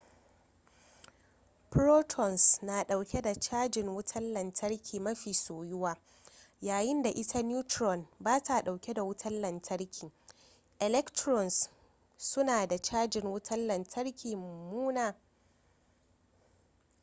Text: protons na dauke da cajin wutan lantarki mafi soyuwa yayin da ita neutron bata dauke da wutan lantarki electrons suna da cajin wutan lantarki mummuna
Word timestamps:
protons 1.71 2.59
na 2.63 2.83
dauke 2.83 3.21
da 3.21 3.33
cajin 3.35 3.89
wutan 3.95 4.33
lantarki 4.33 4.99
mafi 4.99 5.33
soyuwa 5.33 5.97
yayin 6.61 7.01
da 7.03 7.09
ita 7.09 7.41
neutron 7.43 8.07
bata 8.19 8.61
dauke 8.61 8.93
da 8.93 9.03
wutan 9.03 9.41
lantarki 9.41 10.11
electrons 10.79 11.69
suna 12.17 12.67
da 12.67 12.77
cajin 12.77 13.25
wutan 13.27 13.67
lantarki 13.67 14.35
mummuna 14.35 15.15